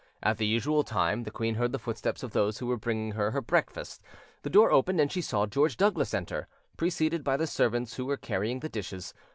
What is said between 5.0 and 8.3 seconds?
she saw George Douglas enter, preceded by the servants who were